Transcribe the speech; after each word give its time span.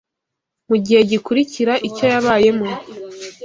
mu 0.69 0.75
gihe 0.83 1.01
gikurikira 1.11 1.73
icyo 1.87 2.05
yabayemo 2.13 2.67